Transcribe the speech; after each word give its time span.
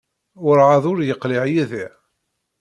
Werɛad 0.43 0.83
ur 0.91 0.99
yeqliɛ 1.07 1.43
Yidir? 1.53 1.93